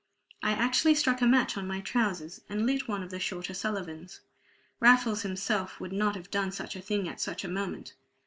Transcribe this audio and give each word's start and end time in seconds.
I 0.41 0.53
actually 0.53 0.95
struck 0.95 1.21
a 1.21 1.27
match 1.27 1.57
on 1.57 1.67
my 1.67 1.79
trousers, 1.79 2.41
and 2.49 2.65
lit 2.65 2.87
one 2.87 3.03
of 3.03 3.11
the 3.11 3.19
shorter 3.19 3.53
Sullivans. 3.53 4.21
Raffles 4.79 5.21
himself 5.21 5.79
would 5.79 5.93
not 5.93 6.15
have 6.15 6.31
done 6.31 6.51
such 6.51 6.75
a 6.75 6.81
thing 6.81 7.07
at 7.07 7.21
such 7.21 7.43
a 7.43 7.47
moment. 7.47 7.93